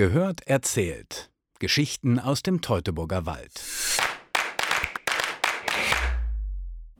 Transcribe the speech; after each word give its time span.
Gehört 0.00 0.46
erzählt. 0.46 1.30
Geschichten 1.58 2.18
aus 2.18 2.42
dem 2.42 2.62
Teutoburger 2.62 3.26
Wald. 3.26 3.60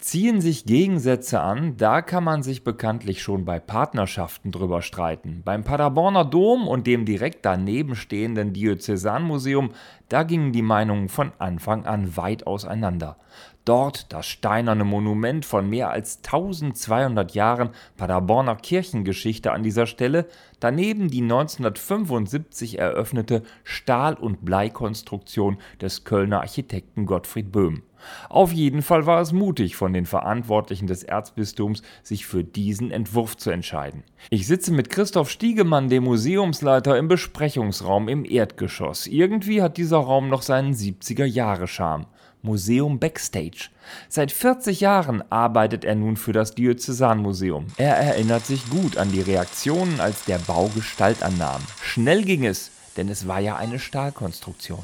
Ziehen 0.00 0.41
sich 0.41 0.65
Gegensätze 0.65 1.40
an, 1.40 1.77
da 1.77 2.00
kann 2.00 2.25
man 2.25 2.43
sich 2.43 2.64
bekanntlich 2.64 3.22
schon 3.22 3.45
bei 3.45 3.61
Partnerschaften 3.61 4.50
drüber 4.50 4.80
streiten. 4.80 5.43
Beim 5.45 5.62
Paderborner 5.62 6.25
Dom 6.25 6.69
und 6.69 6.87
dem 6.87 7.04
direkt 7.04 7.45
daneben 7.45 7.95
stehenden 7.95 8.55
Diözesanmuseum, 8.55 9.73
da 10.09 10.23
gingen 10.23 10.52
die 10.52 10.62
Meinungen 10.62 11.11
von 11.11 11.32
Anfang 11.39 11.84
an 11.84 12.16
weit 12.16 12.46
auseinander. 12.46 13.18
Dort 13.66 14.11
das 14.11 14.27
steinerne 14.27 14.84
Monument 14.84 15.45
von 15.45 15.68
mehr 15.68 15.91
als 15.91 16.21
1200 16.25 17.35
Jahren 17.35 17.69
Paderborner 17.98 18.57
Kirchengeschichte 18.57 19.53
an 19.53 19.62
dieser 19.62 19.85
Stelle, 19.85 20.27
daneben 20.61 21.11
die 21.11 21.21
1975 21.21 22.79
eröffnete 22.79 23.43
Stahl- 23.64 24.14
und 24.14 24.46
Bleikonstruktion 24.46 25.59
des 25.78 26.05
Kölner 26.05 26.41
Architekten 26.41 27.05
Gottfried 27.05 27.52
Böhm. 27.52 27.82
Auf 28.28 28.52
jeden 28.52 28.82
Fall 28.82 29.06
war 29.06 29.20
es 29.20 29.32
mutig 29.32 29.77
von 29.77 29.92
den 29.92 30.06
Verantwortlichen 30.06 30.86
des 30.86 31.02
Erzbistums, 31.02 31.82
sich 32.02 32.26
für 32.26 32.45
diesen 32.45 32.90
Entwurf 32.90 33.36
zu 33.36 33.50
entscheiden. 33.50 34.02
Ich 34.30 34.46
sitze 34.46 34.73
mit 34.73 34.90
Christoph 34.90 35.30
Stiegemann, 35.30 35.88
dem 35.88 36.04
Museumsleiter, 36.04 36.98
im 36.98 37.09
Besprechungsraum 37.09 38.09
im 38.09 38.24
Erdgeschoss. 38.24 39.06
Irgendwie 39.06 39.62
hat 39.62 39.76
dieser 39.76 39.98
Raum 39.98 40.28
noch 40.28 40.42
seinen 40.42 40.74
70er-Jahre-Charme. 40.74 42.06
Museum 42.42 42.98
Backstage. 42.98 43.68
Seit 44.09 44.32
40 44.32 44.80
Jahren 44.80 45.23
arbeitet 45.30 45.84
er 45.84 45.95
nun 45.95 46.16
für 46.16 46.32
das 46.32 46.54
Diözesanmuseum. 46.54 47.66
Er 47.76 47.96
erinnert 47.96 48.46
sich 48.46 48.68
gut 48.70 48.96
an 48.96 49.12
die 49.12 49.20
Reaktionen, 49.20 50.01
als 50.01 50.24
der 50.24 50.38
Bau 50.38 50.70
Gestalt 50.74 51.23
annahm. 51.23 51.60
Schnell 51.82 52.23
ging 52.23 52.46
es, 52.46 52.70
denn 52.96 53.09
es 53.09 53.28
war 53.28 53.40
ja 53.40 53.56
eine 53.56 53.78
Stahlkonstruktion. 53.78 54.82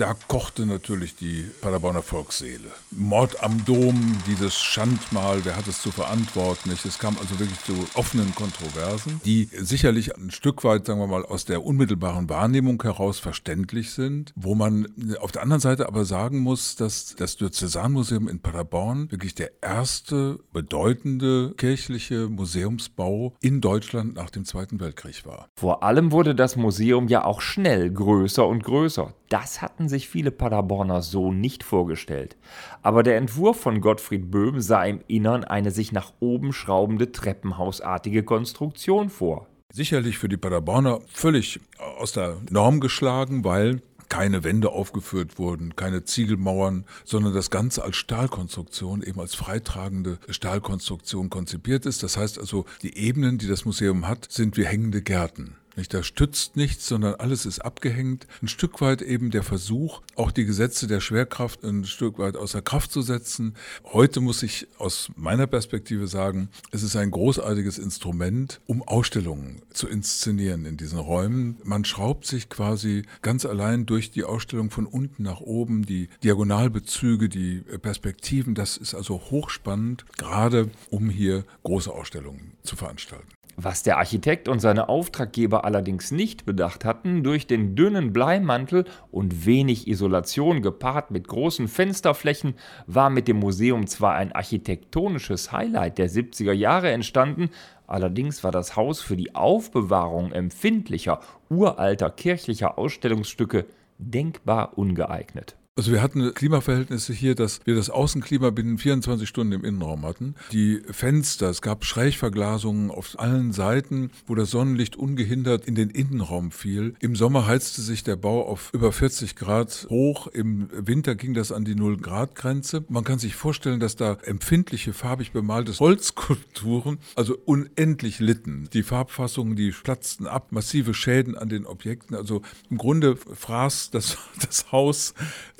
Da 0.00 0.14
kochte 0.28 0.64
natürlich 0.64 1.14
die 1.14 1.44
Paderborner 1.60 2.00
Volksseele. 2.00 2.70
Mord 2.90 3.42
am 3.42 3.62
Dom, 3.66 4.16
dieses 4.26 4.56
Schandmal, 4.56 5.44
wer 5.44 5.56
hat 5.56 5.66
es 5.68 5.82
zu 5.82 5.90
verantworten? 5.90 6.70
Es 6.70 6.98
kam 6.98 7.18
also 7.20 7.38
wirklich 7.38 7.62
zu 7.64 7.74
offenen 7.92 8.34
Kontroversen, 8.34 9.20
die 9.26 9.50
sicherlich 9.52 10.16
ein 10.16 10.30
Stück 10.30 10.64
weit, 10.64 10.86
sagen 10.86 11.00
wir 11.00 11.06
mal, 11.06 11.26
aus 11.26 11.44
der 11.44 11.66
unmittelbaren 11.66 12.30
Wahrnehmung 12.30 12.82
heraus 12.82 13.18
verständlich 13.18 13.90
sind, 13.90 14.32
wo 14.36 14.54
man 14.54 14.86
auf 15.20 15.32
der 15.32 15.42
anderen 15.42 15.60
Seite 15.60 15.86
aber 15.86 16.06
sagen 16.06 16.38
muss, 16.38 16.76
dass 16.76 17.14
das 17.16 17.36
Diözesanmuseum 17.36 18.26
in 18.26 18.40
Paderborn 18.40 19.10
wirklich 19.10 19.34
der 19.34 19.50
erste 19.62 20.38
bedeutende 20.54 21.52
kirchliche 21.58 22.28
Museumsbau 22.28 23.34
in 23.42 23.60
Deutschland 23.60 24.14
nach 24.14 24.30
dem 24.30 24.46
Zweiten 24.46 24.80
Weltkrieg 24.80 25.26
war. 25.26 25.50
Vor 25.56 25.82
allem 25.82 26.10
wurde 26.10 26.34
das 26.34 26.56
Museum 26.56 27.08
ja 27.08 27.22
auch 27.22 27.42
schnell 27.42 27.92
größer 27.92 28.46
und 28.48 28.64
größer. 28.64 29.12
Das 29.30 29.62
hatten 29.62 29.88
sich 29.88 30.08
viele 30.08 30.32
Paderborner 30.32 31.02
so 31.02 31.32
nicht 31.32 31.62
vorgestellt. 31.62 32.36
Aber 32.82 33.04
der 33.04 33.16
Entwurf 33.16 33.60
von 33.60 33.80
Gottfried 33.80 34.28
Böhm 34.28 34.60
sah 34.60 34.84
im 34.84 35.00
Innern 35.06 35.44
eine 35.44 35.70
sich 35.70 35.92
nach 35.92 36.12
oben 36.18 36.52
schraubende 36.52 37.12
treppenhausartige 37.12 38.24
Konstruktion 38.24 39.08
vor. 39.08 39.46
Sicherlich 39.72 40.18
für 40.18 40.28
die 40.28 40.36
Paderborner 40.36 40.98
völlig 41.06 41.60
aus 41.78 42.10
der 42.10 42.38
Norm 42.50 42.80
geschlagen, 42.80 43.44
weil 43.44 43.82
keine 44.08 44.42
Wände 44.42 44.70
aufgeführt 44.70 45.38
wurden, 45.38 45.76
keine 45.76 46.02
Ziegelmauern, 46.02 46.84
sondern 47.04 47.32
das 47.32 47.50
Ganze 47.50 47.84
als 47.84 47.94
Stahlkonstruktion, 47.94 49.00
eben 49.00 49.20
als 49.20 49.36
freitragende 49.36 50.18
Stahlkonstruktion 50.28 51.30
konzipiert 51.30 51.86
ist. 51.86 52.02
Das 52.02 52.16
heißt 52.16 52.40
also, 52.40 52.64
die 52.82 52.96
Ebenen, 52.98 53.38
die 53.38 53.46
das 53.46 53.64
Museum 53.64 54.08
hat, 54.08 54.26
sind 54.28 54.56
wie 54.56 54.66
hängende 54.66 55.02
Gärten. 55.02 55.54
Nicht, 55.76 55.94
da 55.94 56.02
stützt 56.02 56.56
nichts, 56.56 56.86
sondern 56.86 57.14
alles 57.14 57.46
ist 57.46 57.60
abgehängt. 57.60 58.26
Ein 58.42 58.48
Stück 58.48 58.80
weit 58.80 59.02
eben 59.02 59.30
der 59.30 59.42
Versuch, 59.42 60.02
auch 60.16 60.32
die 60.32 60.44
Gesetze 60.44 60.86
der 60.86 61.00
Schwerkraft 61.00 61.64
ein 61.64 61.84
Stück 61.84 62.18
weit 62.18 62.36
außer 62.36 62.60
Kraft 62.60 62.90
zu 62.90 63.02
setzen. 63.02 63.54
Heute 63.84 64.20
muss 64.20 64.42
ich 64.42 64.66
aus 64.78 65.10
meiner 65.16 65.46
Perspektive 65.46 66.08
sagen, 66.08 66.48
es 66.72 66.82
ist 66.82 66.96
ein 66.96 67.10
großartiges 67.10 67.78
Instrument, 67.78 68.60
um 68.66 68.82
Ausstellungen 68.82 69.62
zu 69.72 69.88
inszenieren 69.88 70.64
in 70.66 70.76
diesen 70.76 70.98
Räumen. 70.98 71.58
Man 71.62 71.84
schraubt 71.84 72.26
sich 72.26 72.48
quasi 72.48 73.04
ganz 73.22 73.46
allein 73.46 73.86
durch 73.86 74.10
die 74.10 74.24
Ausstellung 74.24 74.70
von 74.70 74.86
unten 74.86 75.22
nach 75.22 75.40
oben, 75.40 75.86
die 75.86 76.08
Diagonalbezüge, 76.24 77.28
die 77.28 77.60
Perspektiven. 77.80 78.54
Das 78.54 78.76
ist 78.76 78.94
also 78.94 79.20
hochspannend, 79.30 80.04
gerade 80.18 80.70
um 80.90 81.08
hier 81.10 81.44
große 81.62 81.92
Ausstellungen 81.92 82.52
zu 82.62 82.76
veranstalten. 82.76 83.39
Was 83.62 83.82
der 83.82 83.98
Architekt 83.98 84.48
und 84.48 84.60
seine 84.60 84.88
Auftraggeber 84.88 85.66
allerdings 85.66 86.12
nicht 86.12 86.46
bedacht 86.46 86.86
hatten, 86.86 87.22
durch 87.22 87.46
den 87.46 87.76
dünnen 87.76 88.10
Bleimantel 88.10 88.86
und 89.10 89.44
wenig 89.44 89.86
Isolation 89.86 90.62
gepaart 90.62 91.10
mit 91.10 91.28
großen 91.28 91.68
Fensterflächen 91.68 92.54
war 92.86 93.10
mit 93.10 93.28
dem 93.28 93.36
Museum 93.36 93.86
zwar 93.86 94.14
ein 94.14 94.32
architektonisches 94.32 95.52
Highlight 95.52 95.98
der 95.98 96.08
70er 96.08 96.52
Jahre 96.52 96.90
entstanden, 96.90 97.50
allerdings 97.86 98.42
war 98.42 98.50
das 98.50 98.76
Haus 98.76 99.02
für 99.02 99.18
die 99.18 99.34
Aufbewahrung 99.34 100.32
empfindlicher, 100.32 101.20
uralter 101.50 102.08
kirchlicher 102.08 102.78
Ausstellungsstücke 102.78 103.66
denkbar 103.98 104.78
ungeeignet. 104.78 105.59
Also 105.80 105.92
wir 105.92 106.02
hatten 106.02 106.34
Klimaverhältnisse 106.34 107.14
hier, 107.14 107.34
dass 107.34 107.60
wir 107.64 107.74
das 107.74 107.88
Außenklima 107.88 108.50
binnen 108.50 108.76
24 108.76 109.26
Stunden 109.26 109.54
im 109.54 109.64
Innenraum 109.64 110.04
hatten. 110.04 110.34
Die 110.52 110.82
Fenster, 110.90 111.48
es 111.48 111.62
gab 111.62 111.86
Schrägverglasungen 111.86 112.90
auf 112.90 113.18
allen 113.18 113.52
Seiten, 113.52 114.10
wo 114.26 114.34
das 114.34 114.50
Sonnenlicht 114.50 114.96
ungehindert 114.96 115.64
in 115.64 115.74
den 115.74 115.88
Innenraum 115.88 116.50
fiel. 116.50 116.92
Im 117.00 117.16
Sommer 117.16 117.46
heizte 117.46 117.80
sich 117.80 118.04
der 118.04 118.16
Bau 118.16 118.46
auf 118.46 118.68
über 118.74 118.92
40 118.92 119.36
Grad 119.36 119.86
hoch, 119.88 120.26
im 120.26 120.68
Winter 120.70 121.14
ging 121.14 121.32
das 121.32 121.50
an 121.50 121.64
die 121.64 121.74
0 121.74 121.96
Grad 121.96 122.34
Grenze. 122.34 122.84
Man 122.90 123.04
kann 123.04 123.18
sich 123.18 123.34
vorstellen, 123.34 123.80
dass 123.80 123.96
da 123.96 124.18
empfindliche 124.22 124.92
farbig 124.92 125.32
bemalte 125.32 125.72
Holzskulpturen 125.78 126.98
also 127.16 127.38
unendlich 127.46 128.18
litten. 128.18 128.68
Die 128.74 128.82
Farbfassungen, 128.82 129.56
die 129.56 129.70
platzten 129.70 130.26
ab, 130.26 130.52
massive 130.52 130.92
Schäden 130.92 131.38
an 131.38 131.48
den 131.48 131.64
Objekten. 131.64 132.14
Also 132.14 132.42
im 132.68 132.76
Grunde 132.76 133.16
fraß 133.16 133.92
das, 133.92 134.18
das 134.46 134.72
Haus 134.72 135.14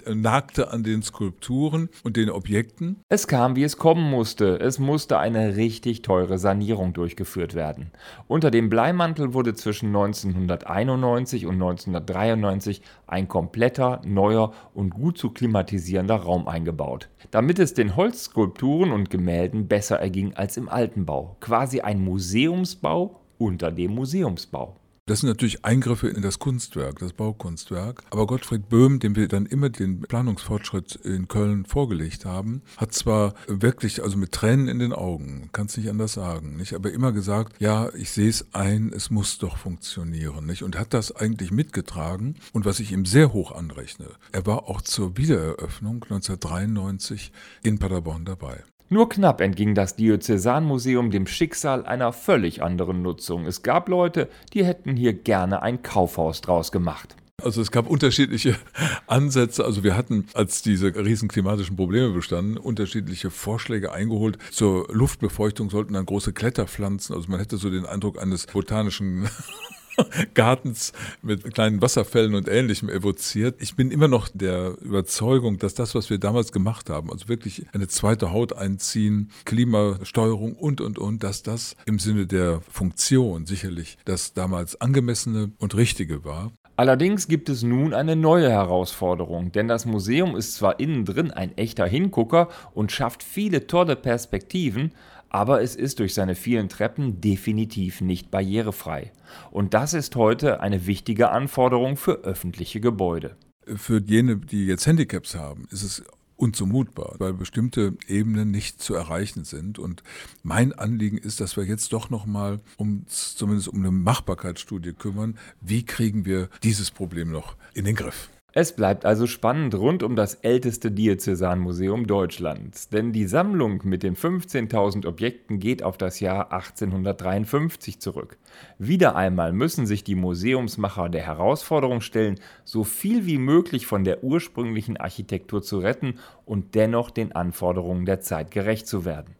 nagte 0.07 0.71
an 0.71 0.83
den 0.83 1.03
Skulpturen 1.03 1.89
und 2.03 2.17
den 2.17 2.31
Objekten. 2.31 3.03
Es 3.09 3.27
kam, 3.27 3.57
wie 3.57 3.63
es 3.63 3.77
kommen 3.77 4.11
musste. 4.11 4.59
Es 4.59 4.79
musste 4.79 5.19
eine 5.19 5.57
richtig 5.57 6.03
teure 6.03 6.39
Sanierung 6.39 6.93
durchgeführt 6.93 7.55
werden. 7.55 7.91
Unter 8.27 8.51
dem 8.51 8.71
Bleimantel 8.71 9.35
wurde 9.35 9.55
zwischen 9.55 9.87
1991 9.89 11.47
und 11.47 11.55
1993 11.55 12.83
ein 13.07 13.29
kompletter, 13.29 14.01
neuer 14.05 14.53
und 14.75 14.91
gut 14.91 15.19
zu 15.19 15.31
klimatisierender 15.31 16.17
Raum 16.17 16.49
eingebaut. 16.49 17.09
Damit 17.31 17.59
es 17.59 17.75
den 17.75 17.97
Holzskulpturen 17.97 18.93
und 18.93 19.11
Gemälden 19.11 19.69
besser 19.69 20.01
erging 20.01 20.35
als 20.35 20.57
im 20.57 20.69
alten 20.69 21.07
Bau. 21.07 21.37
Quasi 21.41 21.81
ein 21.81 22.03
Museumsbau 22.03 23.21
unter 23.39 23.73
dem 23.73 23.95
Museumsbau. 23.95 24.80
Das 25.07 25.21
sind 25.21 25.29
natürlich 25.29 25.65
Eingriffe 25.65 26.09
in 26.09 26.23
das 26.23 26.39
Kunstwerk, 26.39 27.01
das 27.01 27.13
Baukunstwerk. 27.13 28.05
Aber 28.11 28.27
Gottfried 28.27 28.69
Böhm, 28.69 29.01
dem 29.01 29.17
wir 29.17 29.29
dann 29.29 29.47
immer 29.47 29.69
den 29.69 30.03
Planungsfortschritt 30.03 30.95
in 30.97 31.27
Köln 31.27 31.65
vorgelegt 31.65 32.25
haben, 32.25 32.63
hat 32.77 32.95
zwar 32.95 33.35
wirklich, 33.49 34.03
also 34.03 34.17
mit 34.17 34.33
Tränen 34.33 34.69
in 34.69 34.79
den 34.79 34.93
Augen, 34.93 35.49
kann 35.53 35.67
es 35.67 35.77
nicht 35.77 35.91
anders 35.91 36.13
sagen, 36.13 36.57
nicht, 36.57 36.75
aber 36.75 36.93
immer 36.93 37.13
gesagt, 37.13 37.61
ja, 37.61 37.93
ich 37.95 38.11
sehe 38.11 38.29
es 38.29 38.55
ein, 38.55 38.93
es 38.95 39.11
muss 39.11 39.39
doch 39.39 39.57
funktionieren, 39.57 40.47
nicht, 40.47 40.63
und 40.63 40.79
hat 40.79 40.95
das 40.95 41.15
eigentlich 41.15 41.51
mitgetragen. 41.51 42.37
Und 42.53 42.65
was 42.65 42.79
ich 42.79 42.93
ihm 42.93 43.05
sehr 43.05 43.33
hoch 43.33 43.53
anrechne, 43.53 44.07
er 44.33 44.47
war 44.47 44.69
auch 44.69 44.81
zur 44.81 45.17
Wiedereröffnung 45.17 46.05
1993 46.05 47.33
in 47.63 47.79
Paderborn 47.79 48.25
dabei. 48.25 48.63
Nur 48.93 49.09
knapp 49.09 49.41
entging 49.41 49.77
das 49.77 49.95
Diözesanmuseum 49.95 51.13
dem 51.13 51.29
Schicksal 51.29 51.87
einer 51.87 52.13
völlig 52.13 52.61
anderen 52.61 53.03
Nutzung. 53.03 53.47
Es 53.47 53.63
gab 53.63 53.89
Leute, 53.89 54.29
die 54.53 54.65
hätten 54.65 54.97
hier 54.97 55.13
gerne 55.13 55.63
ein 55.63 55.83
Kaufhaus 55.83 56.41
draus 56.41 56.73
gemacht. 56.73 57.15
Also 57.41 57.61
es 57.61 57.71
gab 57.71 57.89
unterschiedliche 57.89 58.57
Ansätze. 59.07 59.65
Also 59.65 59.85
wir 59.85 59.97
hatten, 59.97 60.27
als 60.35 60.63
diese 60.63 60.93
riesen 60.97 61.29
klimatischen 61.29 61.77
Probleme 61.77 62.11
bestanden, 62.11 62.57
unterschiedliche 62.57 63.31
Vorschläge 63.31 63.93
eingeholt. 63.93 64.39
Zur 64.51 64.89
Luftbefeuchtung 64.93 65.71
sollten 65.71 65.95
dann 65.95 66.05
große 66.05 66.33
Kletterpflanzen, 66.33 67.15
also 67.15 67.31
man 67.31 67.39
hätte 67.39 67.59
so 67.59 67.71
den 67.71 67.87
Eindruck 67.87 68.21
eines 68.21 68.47
botanischen 68.47 69.29
Gartens 70.35 70.93
mit 71.23 71.55
kleinen 71.55 71.83
Wasserfällen 71.83 72.35
und 72.35 72.49
ähnlichem 72.49 72.89
evoziert. 72.89 73.57
Ich 73.61 73.77
bin 73.77 73.91
immer 73.91 74.09
noch 74.09 74.29
der 74.33 74.77
Überzeugung, 74.81 75.59
dass 75.59 75.75
das, 75.75 75.95
was 75.95 76.11
wir 76.11 76.19
damals 76.19 76.53
gemacht 76.53 76.91
haben, 76.91 77.11
also 77.11 77.29
wirklich 77.29 77.67
eine 77.73 77.89
zweite 77.89 78.33
Haut 78.33 78.53
einziehen, 78.53 79.31
Klimasteuerung 79.45 80.55
und, 80.55 80.81
und, 80.81 80.99
und, 80.99 81.23
dass 81.23 81.43
das 81.43 81.77
im 81.87 81.99
Sinne 81.99 82.27
der 82.27 82.61
Funktion 82.71 83.47
sicherlich 83.47 83.99
das 84.05 84.33
damals 84.33 84.81
angemessene 84.81 85.53
und 85.59 85.75
richtige 85.77 86.25
war. 86.25 86.53
Allerdings 86.81 87.29
gibt 87.29 87.51
es 87.51 87.63
nun 87.63 87.93
eine 87.93 88.17
neue 88.17 88.49
Herausforderung, 88.49 89.53
denn 89.53 89.69
das 89.69 89.85
Museum 89.85 90.35
ist 90.35 90.55
zwar 90.55 90.81
innen 90.81 91.05
drin 91.05 91.31
ein 91.31 91.55
echter 91.59 91.87
Hingucker 91.87 92.49
und 92.73 92.91
schafft 92.91 93.23
viele 93.23 93.67
tolle 93.67 93.97
Perspektiven, 93.97 94.93
aber 95.31 95.63
es 95.63 95.77
ist 95.77 96.01
durch 96.01 96.13
seine 96.13 96.35
vielen 96.35 96.69
Treppen 96.69 97.21
definitiv 97.21 98.01
nicht 98.01 98.31
barrierefrei. 98.31 99.13
Und 99.51 99.73
das 99.75 99.95
ist 99.95 100.17
heute 100.17 100.61
eine 100.61 100.87
wichtige 100.87 101.31
Anforderung 101.31 101.97
für 101.97 102.25
öffentliche 102.25 102.81
Gebäude. 102.81 103.37
Für 103.65 104.01
jene, 104.01 104.37
die 104.37 104.67
jetzt 104.67 104.87
Handicaps 104.87 105.35
haben, 105.35 105.67
ist 105.71 105.83
es 105.83 106.03
unzumutbar, 106.41 107.17
weil 107.19 107.35
bestimmte 107.35 107.97
Ebenen 108.09 108.51
nicht 108.51 108.83
zu 108.83 108.95
erreichen 108.95 109.45
sind. 109.45 109.79
Und 109.79 110.03
mein 110.43 110.73
Anliegen 110.73 111.19
ist, 111.19 111.41
dass 111.41 111.57
wir 111.57 111.65
jetzt 111.65 111.93
doch 111.93 112.11
nochmal 112.11 112.61
uns 112.77 113.37
zumindest 113.37 113.69
um 113.69 113.79
eine 113.79 113.91
Machbarkeitsstudie 113.91 114.95
kümmern. 114.95 115.39
Wie 115.61 115.85
kriegen 115.85 116.25
wir 116.25 116.49
dieses 116.63 116.91
Problem 116.91 117.31
noch 117.31 117.57
in 117.75 117.85
den 117.85 117.95
Griff? 117.95 118.31
Es 118.53 118.75
bleibt 118.75 119.05
also 119.05 119.29
spannend 119.29 119.77
rund 119.77 120.03
um 120.03 120.17
das 120.17 120.35
älteste 120.35 120.91
Diözesanmuseum 120.91 122.09
Deutschlands, 122.09 122.89
denn 122.89 123.13
die 123.13 123.27
Sammlung 123.27 123.83
mit 123.85 124.03
den 124.03 124.17
15.000 124.17 125.07
Objekten 125.07 125.61
geht 125.61 125.85
auf 125.85 125.97
das 125.97 126.19
Jahr 126.19 126.53
1853 126.53 128.01
zurück. 128.01 128.39
Wieder 128.77 129.15
einmal 129.15 129.53
müssen 129.53 129.87
sich 129.87 130.03
die 130.03 130.17
Museumsmacher 130.17 131.09
der 131.09 131.23
Herausforderung 131.23 132.01
stellen, 132.01 132.41
so 132.65 132.83
viel 132.83 133.25
wie 133.25 133.39
möglich 133.39 133.87
von 133.87 134.03
der 134.03 134.25
ursprünglichen 134.25 134.97
Architektur 134.97 135.63
zu 135.63 135.79
retten 135.79 136.15
und 136.45 136.75
dennoch 136.75 137.11
den 137.11 137.31
Anforderungen 137.31 138.05
der 138.05 138.21
Zeit 138.21 138.51
gerecht 138.51 138.89
zu 138.89 139.05
werden. 139.05 139.37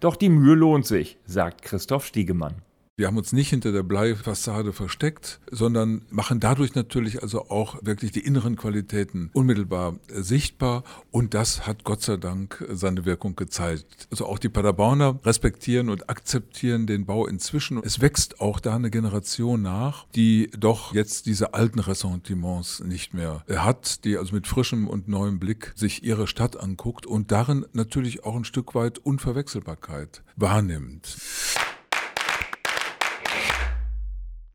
Doch 0.00 0.16
die 0.16 0.30
Mühe 0.30 0.54
lohnt 0.54 0.86
sich, 0.86 1.18
sagt 1.26 1.60
Christoph 1.62 2.06
Stiegemann. 2.06 2.62
Wir 2.96 3.08
haben 3.08 3.16
uns 3.16 3.32
nicht 3.32 3.50
hinter 3.50 3.72
der 3.72 3.82
Bleifassade 3.82 4.72
versteckt, 4.72 5.40
sondern 5.50 6.02
machen 6.10 6.38
dadurch 6.38 6.76
natürlich 6.76 7.22
also 7.22 7.50
auch 7.50 7.76
wirklich 7.82 8.12
die 8.12 8.20
inneren 8.20 8.54
Qualitäten 8.54 9.30
unmittelbar 9.32 9.96
äh, 10.06 10.22
sichtbar. 10.22 10.84
Und 11.10 11.34
das 11.34 11.66
hat 11.66 11.82
Gott 11.82 12.02
sei 12.02 12.18
Dank 12.18 12.64
seine 12.70 13.04
Wirkung 13.04 13.34
gezeigt. 13.34 14.06
Also 14.12 14.26
auch 14.26 14.38
die 14.38 14.48
Paderborner 14.48 15.18
respektieren 15.24 15.88
und 15.88 16.08
akzeptieren 16.08 16.86
den 16.86 17.04
Bau 17.04 17.26
inzwischen. 17.26 17.82
Es 17.82 18.00
wächst 18.00 18.40
auch 18.40 18.60
da 18.60 18.76
eine 18.76 18.90
Generation 18.90 19.60
nach, 19.60 20.06
die 20.14 20.52
doch 20.56 20.94
jetzt 20.94 21.26
diese 21.26 21.52
alten 21.52 21.80
Ressentiments 21.80 22.78
nicht 22.78 23.12
mehr 23.12 23.42
äh, 23.48 23.56
hat, 23.56 24.04
die 24.04 24.16
also 24.16 24.36
mit 24.36 24.46
frischem 24.46 24.86
und 24.86 25.08
neuem 25.08 25.40
Blick 25.40 25.72
sich 25.74 26.04
ihre 26.04 26.28
Stadt 26.28 26.56
anguckt 26.56 27.06
und 27.06 27.32
darin 27.32 27.66
natürlich 27.72 28.22
auch 28.22 28.36
ein 28.36 28.44
Stück 28.44 28.76
weit 28.76 29.00
Unverwechselbarkeit 29.00 30.22
wahrnimmt. 30.36 31.16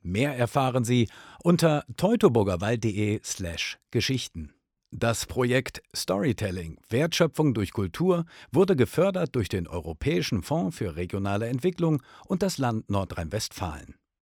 Mehr 0.09 0.35
erfahren 0.35 0.83
Sie 0.83 1.07
unter 1.43 1.83
teutoburgerwald.de 1.95 3.19
slash 3.23 3.77
Geschichten. 3.91 4.53
Das 4.89 5.27
Projekt 5.27 5.83
Storytelling 5.95 6.79
Wertschöpfung 6.89 7.53
durch 7.53 7.71
Kultur 7.73 8.25
wurde 8.51 8.75
gefördert 8.75 9.35
durch 9.35 9.49
den 9.49 9.67
Europäischen 9.67 10.41
Fonds 10.41 10.75
für 10.75 10.95
regionale 10.95 11.47
Entwicklung 11.47 12.01
und 12.25 12.41
das 12.41 12.57
Land 12.57 12.89
Nordrhein-Westfalen. 12.89 13.98